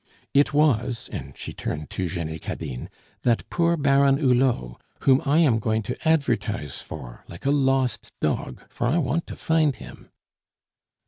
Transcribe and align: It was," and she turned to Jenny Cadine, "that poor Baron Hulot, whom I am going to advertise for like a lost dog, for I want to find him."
It 0.33 0.51
was," 0.51 1.09
and 1.13 1.37
she 1.37 1.53
turned 1.53 1.91
to 1.91 2.07
Jenny 2.07 2.39
Cadine, 2.39 2.87
"that 3.21 3.47
poor 3.51 3.77
Baron 3.77 4.17
Hulot, 4.17 4.81
whom 5.01 5.21
I 5.27 5.37
am 5.37 5.59
going 5.59 5.83
to 5.83 6.09
advertise 6.09 6.81
for 6.81 7.23
like 7.27 7.45
a 7.45 7.51
lost 7.51 8.11
dog, 8.19 8.63
for 8.67 8.87
I 8.87 8.97
want 8.97 9.27
to 9.27 9.35
find 9.35 9.75
him." 9.75 10.09